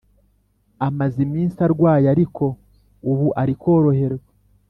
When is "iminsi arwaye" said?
1.27-2.07